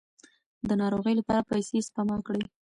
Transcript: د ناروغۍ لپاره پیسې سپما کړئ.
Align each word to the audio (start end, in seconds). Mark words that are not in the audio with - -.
د 0.67 0.69
ناروغۍ 0.81 1.13
لپاره 1.19 1.47
پیسې 1.51 1.77
سپما 1.87 2.17
کړئ. 2.27 2.41